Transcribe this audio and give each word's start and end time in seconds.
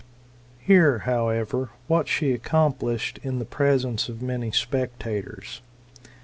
'* 0.35 0.45
Hear, 0.61 0.97
however, 1.05 1.69
what 1.85 2.07
she 2.07 2.31
accomplished 2.33 3.19
in 3.21 3.37
the 3.37 3.45
presence 3.45 4.09
ot 4.09 4.19
many 4.19 4.49
spectators. 4.51 5.61